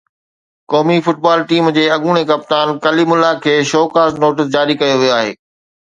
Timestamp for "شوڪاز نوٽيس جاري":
3.73-4.79